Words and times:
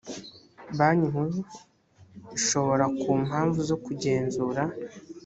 banki 0.77 1.07
nkuru 1.11 1.39
ishobora 2.37 2.85
ku 2.99 3.09
mpamvu 3.25 3.59
zo 3.69 3.77
kugenzura 3.85 4.61